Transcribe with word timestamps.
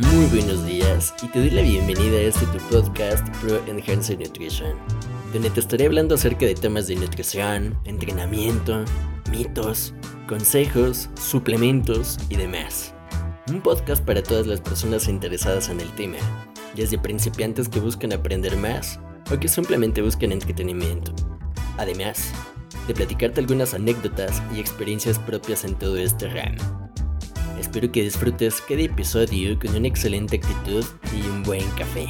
Muy 0.00 0.26
buenos 0.26 0.64
días 0.64 1.12
y 1.24 1.26
te 1.26 1.40
doy 1.40 1.50
la 1.50 1.62
bienvenida 1.62 2.18
a 2.18 2.20
este 2.20 2.46
tu 2.46 2.58
podcast 2.68 3.26
Pro 3.38 3.60
Enhanced 3.66 4.20
Nutrition, 4.20 4.76
donde 5.32 5.50
te 5.50 5.58
estaré 5.58 5.86
hablando 5.86 6.14
acerca 6.14 6.46
de 6.46 6.54
temas 6.54 6.86
de 6.86 6.94
nutrición, 6.94 7.76
entrenamiento, 7.84 8.84
mitos, 9.28 9.92
consejos, 10.28 11.10
suplementos 11.20 12.16
y 12.28 12.36
demás. 12.36 12.94
Un 13.48 13.60
podcast 13.60 14.04
para 14.04 14.22
todas 14.22 14.46
las 14.46 14.60
personas 14.60 15.08
interesadas 15.08 15.68
en 15.68 15.80
el 15.80 15.90
tema, 15.96 16.18
desde 16.76 16.96
principiantes 16.96 17.68
que 17.68 17.80
buscan 17.80 18.12
aprender 18.12 18.56
más 18.56 19.00
o 19.32 19.40
que 19.40 19.48
simplemente 19.48 20.00
buscan 20.00 20.30
entretenimiento. 20.30 21.12
Además, 21.76 22.32
de 22.86 22.94
platicarte 22.94 23.40
algunas 23.40 23.74
anécdotas 23.74 24.40
y 24.54 24.60
experiencias 24.60 25.18
propias 25.18 25.64
en 25.64 25.74
todo 25.74 25.96
este 25.96 26.28
ramo. 26.28 26.77
Espero 27.58 27.90
que 27.90 28.02
disfrutes 28.02 28.60
cada 28.60 28.80
episodio 28.82 29.58
con 29.58 29.74
una 29.74 29.88
excelente 29.88 30.36
actitud 30.36 30.84
y 31.12 31.28
un 31.28 31.42
buen 31.42 31.68
café. 31.70 32.06